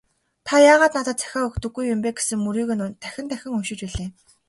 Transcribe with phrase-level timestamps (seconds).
[0.47, 4.09] "Та яагаад надад захиа өгдөггүй юм бэ» гэсэн мөрийг нь дахин дахин уншиж билээ.